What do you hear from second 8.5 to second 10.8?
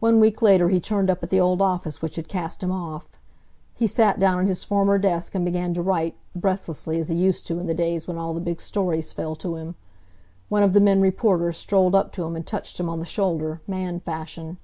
stories fell to him. One of the